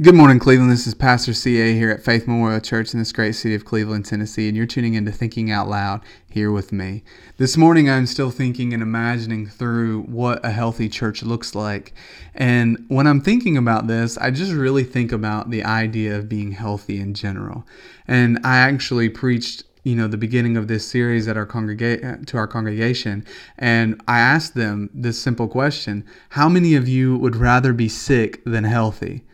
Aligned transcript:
Good 0.00 0.14
morning, 0.14 0.38
Cleveland. 0.38 0.70
This 0.70 0.86
is 0.86 0.94
Pastor 0.94 1.34
CA 1.34 1.74
here 1.74 1.90
at 1.90 2.04
Faith 2.04 2.28
Memorial 2.28 2.60
Church 2.60 2.92
in 2.92 3.00
this 3.00 3.10
great 3.10 3.32
city 3.32 3.56
of 3.56 3.64
Cleveland, 3.64 4.04
Tennessee, 4.04 4.46
and 4.46 4.56
you're 4.56 4.64
tuning 4.64 4.94
into 4.94 5.10
Thinking 5.10 5.50
Out 5.50 5.68
Loud 5.68 6.02
here 6.30 6.52
with 6.52 6.70
me. 6.70 7.02
This 7.36 7.56
morning, 7.56 7.90
I'm 7.90 8.06
still 8.06 8.30
thinking 8.30 8.72
and 8.72 8.80
imagining 8.80 9.48
through 9.48 10.02
what 10.02 10.38
a 10.44 10.52
healthy 10.52 10.88
church 10.88 11.24
looks 11.24 11.52
like. 11.52 11.94
And 12.32 12.84
when 12.86 13.08
I'm 13.08 13.20
thinking 13.20 13.56
about 13.56 13.88
this, 13.88 14.16
I 14.18 14.30
just 14.30 14.52
really 14.52 14.84
think 14.84 15.10
about 15.10 15.50
the 15.50 15.64
idea 15.64 16.16
of 16.16 16.28
being 16.28 16.52
healthy 16.52 17.00
in 17.00 17.12
general. 17.12 17.66
And 18.06 18.38
I 18.44 18.58
actually 18.58 19.08
preached 19.08 19.64
you 19.82 19.96
know 19.96 20.06
the 20.06 20.16
beginning 20.16 20.56
of 20.56 20.68
this 20.68 20.86
series 20.86 21.26
at 21.26 21.36
our 21.36 21.46
congregation 21.46 22.24
to 22.26 22.36
our 22.36 22.46
congregation 22.46 23.24
and 23.56 23.98
I 24.06 24.18
asked 24.18 24.54
them 24.54 24.90
this 24.92 25.18
simple 25.18 25.48
question 25.48 26.04
how 26.30 26.48
many 26.48 26.74
of 26.74 26.88
you 26.88 27.16
would 27.16 27.36
rather 27.36 27.72
be 27.72 27.88
sick 27.88 28.42
than 28.44 28.64
healthy 28.64 29.24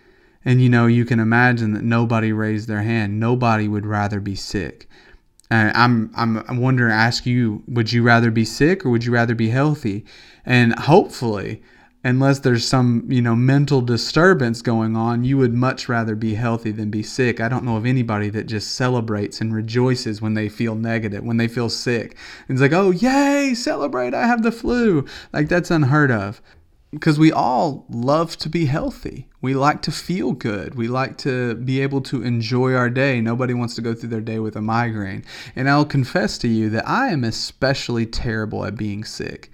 and 0.45 0.61
you 0.61 0.69
know, 0.69 0.87
you 0.87 1.05
can 1.05 1.21
imagine 1.21 1.73
that 1.73 1.85
nobody 1.85 2.33
raised 2.33 2.69
their 2.69 2.83
hand. 2.83 3.19
Nobody 3.19 3.67
would 3.69 3.87
rather 3.87 4.21
be 4.21 4.35
sick. 4.35 4.89
Uh, 5.51 5.71
and 5.75 6.11
I'm 6.17 6.45
I'm 6.47 6.61
wondering, 6.61 6.93
ask 6.93 7.27
you, 7.27 7.63
would 7.69 7.93
you 7.93 8.03
rather 8.03 8.31
be 8.31 8.45
sick 8.45 8.85
or 8.85 8.91
would 8.91 9.05
you 9.05 9.13
rather 9.13 9.35
be 9.35 9.51
healthy? 9.51 10.05
And 10.45 10.79
hopefully, 10.79 11.63
unless 12.03 12.41
there's 12.41 12.67
some 12.67 13.07
you 13.09 13.23
know 13.23 13.35
mental 13.37 13.81
disturbance 13.81 14.63
going 14.63 14.97
on, 14.97 15.25
you 15.25 15.39
would 15.39 15.55
much 15.55 15.89
rather 15.89 16.15
be 16.15 16.35
healthy 16.35 16.73
than 16.73 16.91
be 16.91 17.03
sick. 17.03 17.41
I 17.41 17.49
don't 17.49 17.65
know 17.65 17.77
of 17.77 17.87
anybody 17.87 18.31
that 18.31 18.47
just 18.47 18.75
celebrates 18.75 19.41
and 19.41 19.55
rejoices 19.55 20.21
when 20.21 20.35
they 20.35 20.49
feel 20.49 20.75
negative, 20.75 21.25
when 21.25 21.37
they 21.37 21.49
feel 21.49 21.69
sick. 21.71 22.17
It's 22.49 22.61
like, 22.61 22.73
oh 22.73 22.91
yay, 22.91 23.55
celebrate! 23.55 24.15
I 24.15 24.27
have 24.27 24.43
the 24.43 24.53
flu. 24.53 25.07
Like 25.33 25.49
that's 25.49 25.71
unheard 25.71 26.11
of 26.11 26.43
because 26.95 27.19
we 27.19 27.33
all 27.33 27.85
love 27.89 28.37
to 28.39 28.49
be 28.49 28.67
healthy. 28.67 29.29
We 29.41 29.55
like 29.55 29.83
to 29.83 29.93
feel 29.93 30.33
good. 30.33 30.75
We 30.75 30.89
like 30.89 31.19
to 31.19 31.55
be 31.55 31.81
able 31.81 32.01
to 32.03 32.23
enjoy 32.23 32.75
our 32.75 32.89
day. 32.89 33.21
Nobody 33.21 33.53
wants 33.53 33.75
to 33.75 33.83
go 33.83 33.95
through 33.95 34.09
their 34.09 34.21
day 34.21 34.39
with 34.39 34.57
a 34.57 34.63
migraine. 34.63 35.25
And 35.55 35.69
I'll 35.69 35.85
confess 35.85 36.39
to 36.39 36.49
you 36.49 36.71
that 36.71 36.89
I 36.89 37.09
am 37.09 37.25
especially 37.25 38.07
terrible 38.07 38.65
at 38.65 38.77
being 38.77 39.05
sick. 39.05 39.51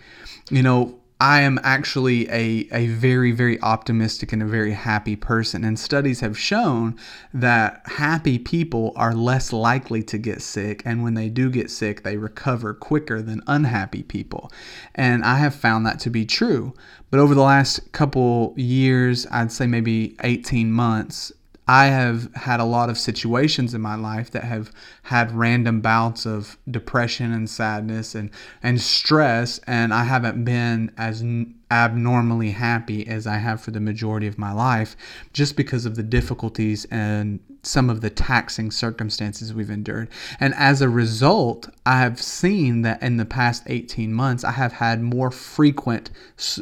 You 0.51 0.63
know, 0.63 1.00
I 1.21 1.43
am 1.43 1.61
actually 1.63 2.27
a, 2.31 2.67
a 2.73 2.87
very, 2.87 3.31
very 3.31 3.61
optimistic 3.61 4.33
and 4.33 4.43
a 4.43 4.47
very 4.47 4.73
happy 4.73 5.17
person. 5.17 5.65
And 5.65 5.79
studies 5.79 6.21
have 6.21 6.39
shown 6.39 6.97
that 7.35 7.83
happy 7.85 8.39
people 8.39 8.93
are 8.97 9.15
less 9.15 9.53
likely 9.53 10.03
to 10.05 10.17
get 10.17 10.41
sick. 10.41 10.83
And 10.87 11.03
when 11.03 11.13
they 11.13 11.29
do 11.29 11.51
get 11.51 11.71
sick, 11.71 12.05
they 12.05 12.17
recover 12.17 12.73
quicker 12.73 13.21
than 13.21 13.43
unhappy 13.47 14.03
people. 14.03 14.51
And 14.95 15.23
I 15.23 15.37
have 15.37 15.55
found 15.55 15.85
that 15.85 16.01
to 16.01 16.11
be 16.11 16.25
true. 16.25 16.73
But 17.11 17.21
over 17.21 17.35
the 17.35 17.43
last 17.43 17.93
couple 17.93 18.55
years, 18.57 19.27
I'd 19.31 19.53
say 19.53 19.67
maybe 19.67 20.17
18 20.23 20.73
months, 20.73 21.33
I 21.71 21.87
have 21.87 22.35
had 22.35 22.59
a 22.59 22.65
lot 22.65 22.91
of 22.91 22.99
situations 22.99 23.75
in 23.75 23.81
my 23.81 23.95
life 23.95 24.33
that 24.33 24.43
have 24.43 24.73
had 25.05 25.31
random 25.31 25.81
bouts 25.81 26.27
of 26.27 26.59
depression 26.69 27.33
and 27.33 27.49
sadness 27.49 28.17
and, 28.17 28.33
and 28.61 28.81
stress, 28.81 29.61
and 29.69 29.95
I 29.95 30.03
haven't 30.03 30.45
been 30.45 30.91
as 30.99 31.23
abnormally 31.71 32.51
happy 32.51 33.07
as 33.07 33.25
I 33.25 33.37
have 33.37 33.61
for 33.61 33.71
the 33.71 33.79
majority 33.79 34.27
of 34.27 34.37
my 34.37 34.51
life 34.53 34.97
just 35.33 35.57
because 35.57 35.87
of 35.87 35.95
the 35.95 36.03
difficulties 36.03 36.87
and 36.87 37.39
some 37.63 37.89
of 37.89 38.01
the 38.01 38.11
taxing 38.11 38.73
circumstances 38.73 39.55
we've 39.55 39.71
endured. 39.71 40.09
And 40.41 40.55
as 40.55 40.83
a 40.83 40.89
result, 40.89 41.69
I 41.87 42.01
have 42.01 42.21
seen 42.21 42.83
that 42.83 43.01
in 43.01 43.17
the 43.17 43.25
past 43.25 43.63
18 43.67 44.13
months, 44.13 44.43
I 44.43 44.51
have 44.51 44.73
had 44.73 45.03
more 45.03 45.31
frequent 45.31 46.11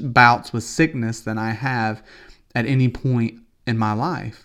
bouts 0.03 0.53
with 0.53 0.65
sickness 0.65 1.20
than 1.20 1.39
I 1.39 1.53
have 1.53 2.03
at 2.55 2.67
any 2.67 2.91
point 2.91 3.41
in 3.67 3.78
my 3.78 3.95
life. 3.95 4.45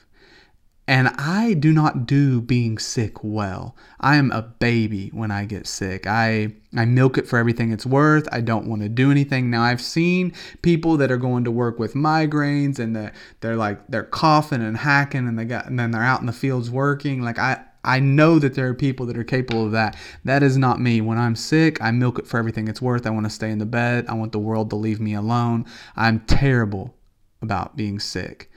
And 0.85 1.07
I 1.17 1.53
do 1.53 1.71
not 1.71 2.05
do 2.05 2.41
being 2.41 2.77
sick 2.77 3.23
well. 3.23 3.75
I 4.01 4.17
am 4.17 4.31
a 4.31 4.41
baby 4.41 5.09
when 5.13 5.31
I 5.31 5.45
get 5.45 5.65
sick. 5.65 6.05
I 6.07 6.55
I 6.75 6.83
milk 6.83 7.17
it 7.17 7.25
for 7.25 7.39
everything 7.39 7.71
it's 7.71 7.85
worth. 7.85 8.27
I 8.33 8.41
don't 8.41 8.67
want 8.67 8.81
to 8.81 8.89
do 8.89 9.09
anything. 9.09 9.49
Now 9.49 9.63
I've 9.63 9.81
seen 9.81 10.33
people 10.61 10.97
that 10.97 11.09
are 11.09 11.17
going 11.17 11.45
to 11.45 11.51
work 11.51 11.79
with 11.79 11.93
migraines 11.93 12.79
and 12.79 12.95
they're, 12.95 13.13
they're 13.39 13.55
like 13.55 13.87
they're 13.87 14.03
coughing 14.03 14.61
and 14.61 14.75
hacking 14.75 15.25
and 15.27 15.39
they 15.39 15.45
got 15.45 15.67
and 15.67 15.79
then 15.79 15.91
they're 15.91 16.03
out 16.03 16.19
in 16.19 16.25
the 16.25 16.33
fields 16.33 16.69
working. 16.69 17.21
Like 17.21 17.39
I 17.39 17.63
I 17.85 17.99
know 17.99 18.37
that 18.39 18.55
there 18.55 18.67
are 18.67 18.73
people 18.73 19.05
that 19.05 19.17
are 19.17 19.23
capable 19.23 19.65
of 19.65 19.71
that. 19.71 19.95
That 20.25 20.43
is 20.43 20.57
not 20.57 20.81
me. 20.81 20.99
When 20.99 21.17
I'm 21.17 21.35
sick, 21.35 21.81
I 21.81 21.91
milk 21.91 22.19
it 22.19 22.27
for 22.27 22.37
everything 22.37 22.67
it's 22.67 22.81
worth. 22.81 23.05
I 23.05 23.09
want 23.09 23.25
to 23.25 23.29
stay 23.29 23.51
in 23.51 23.59
the 23.59 23.65
bed. 23.65 24.05
I 24.09 24.13
want 24.15 24.33
the 24.33 24.39
world 24.39 24.69
to 24.71 24.75
leave 24.75 24.99
me 24.99 25.13
alone. 25.13 25.65
I'm 25.95 26.21
terrible 26.21 26.93
about 27.41 27.77
being 27.77 27.99
sick. 27.99 28.49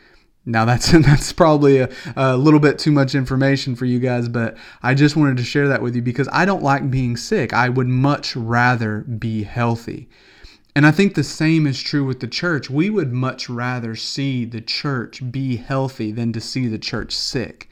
Now 0.46 0.64
that's 0.64 0.92
that's 0.92 1.32
probably 1.32 1.78
a, 1.78 1.90
a, 2.14 2.36
little 2.36 2.60
bit 2.60 2.78
too 2.78 2.92
much 2.92 3.14
information 3.14 3.74
for 3.74 3.84
you 3.84 3.98
guys, 3.98 4.28
but 4.28 4.56
I 4.82 4.94
just 4.94 5.16
wanted 5.16 5.36
to 5.38 5.44
share 5.44 5.68
that 5.68 5.82
with 5.82 5.96
you 5.96 6.02
because 6.02 6.28
I 6.32 6.44
don't 6.44 6.62
like 6.62 6.90
being 6.90 7.16
sick. 7.16 7.52
I 7.52 7.68
would 7.68 7.88
much 7.88 8.36
rather 8.36 9.00
be 9.00 9.42
healthy. 9.42 10.08
And 10.76 10.86
I 10.86 10.90
think 10.90 11.14
the 11.14 11.24
same 11.24 11.66
is 11.66 11.82
true 11.82 12.04
with 12.04 12.20
the 12.20 12.28
church. 12.28 12.68
We 12.68 12.90
would 12.90 13.12
much 13.12 13.48
rather 13.48 13.96
see 13.96 14.44
the 14.44 14.60
church 14.60 15.32
be 15.32 15.56
healthy 15.56 16.12
than 16.12 16.32
to 16.34 16.40
see 16.40 16.68
the 16.68 16.78
church 16.78 17.12
sick. 17.12 17.68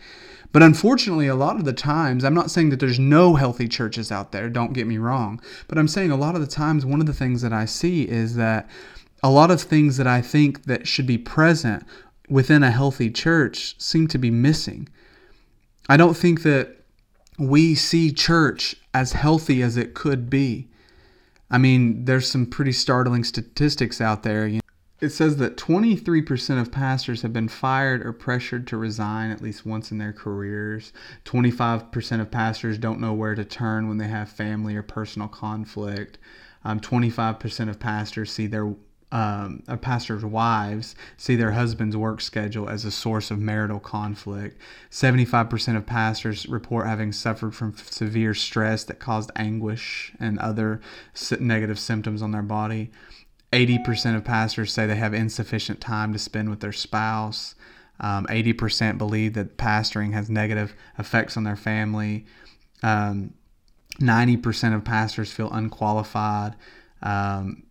But 0.52 0.62
unfortunately, 0.62 1.26
a 1.26 1.34
lot 1.34 1.56
of 1.56 1.64
the 1.64 1.72
times, 1.72 2.24
I'm 2.24 2.32
not 2.32 2.50
saying 2.50 2.70
that 2.70 2.80
there's 2.80 2.98
no 2.98 3.34
healthy 3.34 3.68
churches 3.68 4.10
out 4.10 4.32
there, 4.32 4.48
don't 4.48 4.72
get 4.72 4.86
me 4.86 4.98
wrong, 4.98 5.40
but 5.68 5.76
I'm 5.76 5.88
saying 5.88 6.12
a 6.12 6.16
lot 6.16 6.34
of 6.34 6.40
the 6.40 6.46
times 6.46 6.86
one 6.86 7.00
of 7.00 7.06
the 7.06 7.12
things 7.12 7.42
that 7.42 7.52
I 7.52 7.64
see 7.64 8.08
is 8.08 8.36
that 8.36 8.70
a 9.22 9.30
lot 9.30 9.50
of 9.50 9.60
things 9.60 9.96
that 9.96 10.06
I 10.06 10.22
think 10.22 10.64
that 10.64 10.86
should 10.86 11.06
be 11.06 11.18
present 11.18 11.84
within 12.34 12.64
a 12.64 12.70
healthy 12.72 13.08
church 13.08 13.80
seem 13.80 14.08
to 14.08 14.18
be 14.18 14.28
missing. 14.28 14.88
I 15.88 15.96
don't 15.96 16.16
think 16.16 16.42
that 16.42 16.78
we 17.38 17.76
see 17.76 18.10
church 18.10 18.74
as 18.92 19.12
healthy 19.12 19.62
as 19.62 19.76
it 19.76 19.94
could 19.94 20.28
be. 20.28 20.68
I 21.48 21.58
mean, 21.58 22.06
there's 22.06 22.28
some 22.28 22.46
pretty 22.46 22.72
startling 22.72 23.22
statistics 23.22 24.00
out 24.00 24.24
there. 24.24 24.50
It 25.00 25.10
says 25.10 25.36
that 25.36 25.56
23% 25.56 26.60
of 26.60 26.72
pastors 26.72 27.22
have 27.22 27.32
been 27.32 27.46
fired 27.46 28.04
or 28.04 28.12
pressured 28.12 28.66
to 28.66 28.76
resign 28.76 29.30
at 29.30 29.40
least 29.40 29.64
once 29.64 29.92
in 29.92 29.98
their 29.98 30.12
careers. 30.12 30.92
25% 31.24 32.20
of 32.20 32.32
pastors 32.32 32.78
don't 32.78 32.98
know 32.98 33.12
where 33.12 33.36
to 33.36 33.44
turn 33.44 33.86
when 33.86 33.98
they 33.98 34.08
have 34.08 34.28
family 34.28 34.74
or 34.74 34.82
personal 34.82 35.28
conflict. 35.28 36.18
Um, 36.64 36.80
25% 36.80 37.68
of 37.68 37.78
pastors 37.78 38.32
see 38.32 38.48
their 38.48 38.74
um, 39.14 39.62
pastors' 39.80 40.24
wives 40.24 40.96
see 41.16 41.36
their 41.36 41.52
husband's 41.52 41.96
work 41.96 42.20
schedule 42.20 42.68
as 42.68 42.84
a 42.84 42.90
source 42.90 43.30
of 43.30 43.38
marital 43.38 43.78
conflict. 43.78 44.60
75% 44.90 45.76
of 45.76 45.86
pastors 45.86 46.46
report 46.46 46.88
having 46.88 47.12
suffered 47.12 47.54
from 47.54 47.76
severe 47.76 48.34
stress 48.34 48.82
that 48.84 48.98
caused 48.98 49.30
anguish 49.36 50.12
and 50.18 50.36
other 50.40 50.80
negative 51.38 51.78
symptoms 51.78 52.22
on 52.22 52.32
their 52.32 52.42
body. 52.42 52.90
80% 53.52 54.16
of 54.16 54.24
pastors 54.24 54.72
say 54.72 54.84
they 54.84 54.96
have 54.96 55.14
insufficient 55.14 55.80
time 55.80 56.12
to 56.12 56.18
spend 56.18 56.50
with 56.50 56.58
their 56.58 56.72
spouse. 56.72 57.54
Um, 58.00 58.26
80% 58.26 58.98
believe 58.98 59.34
that 59.34 59.56
pastoring 59.56 60.12
has 60.12 60.28
negative 60.28 60.74
effects 60.98 61.36
on 61.36 61.44
their 61.44 61.54
family. 61.54 62.26
Um, 62.82 63.34
90% 64.00 64.74
of 64.74 64.82
pastors 64.82 65.30
feel 65.30 65.52
unqualified. 65.52 66.56
Um, 67.00 67.63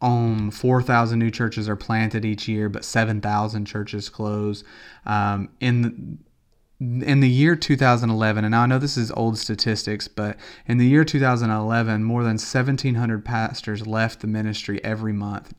um, 0.00 0.50
4,000 0.50 1.18
new 1.18 1.30
churches 1.30 1.68
are 1.68 1.76
planted 1.76 2.24
each 2.24 2.48
year, 2.48 2.68
but 2.68 2.84
7,000 2.84 3.64
churches 3.64 4.08
close. 4.08 4.64
Um, 5.04 5.48
in 5.60 5.82
the, 5.82 7.06
in 7.06 7.20
the 7.20 7.28
year 7.28 7.56
2011, 7.56 8.44
and 8.44 8.54
I 8.54 8.66
know 8.66 8.78
this 8.78 8.96
is 8.96 9.10
old 9.12 9.38
statistics, 9.38 10.08
but 10.08 10.36
in 10.66 10.78
the 10.78 10.86
year 10.86 11.04
2011, 11.04 12.04
more 12.04 12.22
than 12.22 12.32
1,700 12.32 13.24
pastors 13.24 13.86
left 13.86 14.20
the 14.20 14.26
ministry 14.26 14.82
every 14.84 15.12
month 15.12 15.54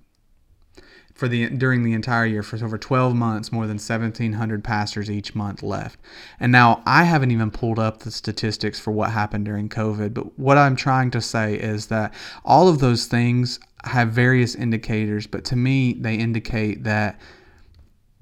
for 1.17 1.27
the 1.27 1.49
during 1.49 1.83
the 1.83 1.93
entire 1.93 2.25
year 2.25 2.43
for 2.43 2.63
over 2.63 2.77
12 2.77 3.15
months 3.15 3.51
more 3.51 3.65
than 3.65 3.77
1700 3.77 4.63
pastors 4.63 5.09
each 5.09 5.33
month 5.33 5.63
left. 5.63 5.99
And 6.39 6.51
now 6.51 6.83
i 6.85 7.03
haven't 7.03 7.31
even 7.31 7.51
pulled 7.51 7.79
up 7.79 7.99
the 7.99 8.11
statistics 8.11 8.79
for 8.79 8.91
what 8.91 9.11
happened 9.11 9.45
during 9.45 9.67
covid 9.67 10.13
but 10.13 10.37
what 10.37 10.57
i'm 10.57 10.75
trying 10.75 11.11
to 11.11 11.21
say 11.21 11.55
is 11.55 11.87
that 11.87 12.13
all 12.45 12.67
of 12.67 12.79
those 12.79 13.07
things 13.07 13.59
have 13.83 14.11
various 14.11 14.53
indicators 14.53 15.25
but 15.27 15.43
to 15.45 15.55
me 15.55 15.93
they 15.93 16.15
indicate 16.15 16.83
that 16.83 17.19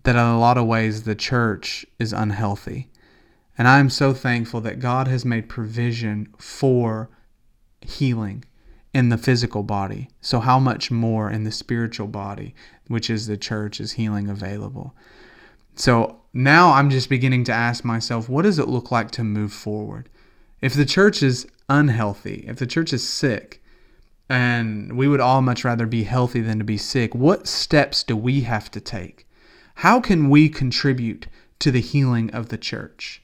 that 0.04 0.16
in 0.16 0.22
a 0.22 0.40
lot 0.40 0.58
of 0.58 0.66
ways 0.66 1.04
the 1.04 1.16
church 1.16 1.86
is 2.00 2.14
unhealthy. 2.14 2.90
And 3.58 3.68
i 3.68 3.80
am 3.80 3.90
so 3.90 4.14
thankful 4.14 4.62
that 4.62 4.80
god 4.80 5.08
has 5.08 5.26
made 5.26 5.50
provision 5.50 6.34
for 6.38 7.10
healing 7.82 8.46
in 8.96 9.10
the 9.10 9.18
physical 9.18 9.62
body. 9.62 10.08
So, 10.22 10.40
how 10.40 10.58
much 10.58 10.90
more 10.90 11.30
in 11.30 11.44
the 11.44 11.52
spiritual 11.52 12.08
body, 12.08 12.56
which 12.88 13.10
is 13.10 13.28
the 13.28 13.36
church, 13.36 13.82
is 13.82 13.92
healing 13.92 14.30
available? 14.30 14.96
So, 15.76 16.22
now 16.34 16.72
I'm 16.72 16.90
just 16.90 17.10
beginning 17.10 17.44
to 17.46 17.52
ask 17.52 17.84
myself, 17.84 18.30
what 18.30 18.44
does 18.44 18.58
it 18.58 18.70
look 18.70 18.92
like 18.92 19.12
to 19.12 19.24
move 19.24 19.52
forward? 19.52 20.08
If 20.62 20.74
the 20.74 20.86
church 20.86 21.22
is 21.22 21.46
unhealthy, 21.68 22.46
if 22.48 22.56
the 22.56 22.66
church 22.66 22.94
is 22.94 23.06
sick, 23.06 23.62
and 24.30 24.98
we 24.98 25.10
would 25.10 25.20
all 25.20 25.42
much 25.42 25.66
rather 25.66 25.86
be 25.86 26.06
healthy 26.06 26.40
than 26.40 26.58
to 26.60 26.64
be 26.64 26.78
sick, 26.78 27.14
what 27.14 27.48
steps 27.48 28.02
do 28.02 28.16
we 28.16 28.42
have 28.42 28.72
to 28.72 28.80
take? 28.80 29.28
How 29.76 30.00
can 30.00 30.30
we 30.30 30.48
contribute 30.48 31.28
to 31.60 31.70
the 31.70 31.82
healing 31.82 32.32
of 32.32 32.48
the 32.48 32.58
church? 32.58 33.22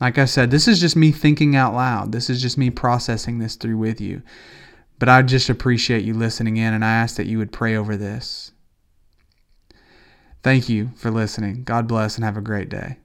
Like 0.00 0.18
I 0.18 0.26
said, 0.26 0.50
this 0.50 0.68
is 0.68 0.80
just 0.80 0.96
me 0.96 1.10
thinking 1.10 1.56
out 1.56 1.74
loud. 1.74 2.12
This 2.12 2.30
is 2.30 2.40
just 2.40 2.56
me 2.56 2.70
processing 2.70 3.38
this 3.38 3.56
through 3.56 3.78
with 3.78 4.00
you. 4.00 4.22
But 4.98 5.08
I 5.08 5.22
just 5.22 5.48
appreciate 5.48 6.04
you 6.04 6.14
listening 6.14 6.56
in, 6.56 6.74
and 6.74 6.84
I 6.84 6.90
ask 6.90 7.16
that 7.16 7.26
you 7.26 7.38
would 7.38 7.52
pray 7.52 7.76
over 7.76 7.96
this. 7.96 8.52
Thank 10.42 10.68
you 10.68 10.90
for 10.96 11.10
listening. 11.10 11.64
God 11.64 11.88
bless 11.88 12.16
and 12.16 12.24
have 12.24 12.36
a 12.36 12.40
great 12.40 12.68
day. 12.68 12.98